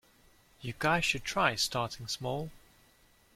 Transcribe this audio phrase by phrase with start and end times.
[0.61, 2.49] You guys should try starting small.